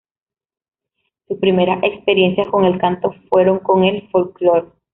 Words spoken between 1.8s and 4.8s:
experiencias con el canto fueron con el folclore.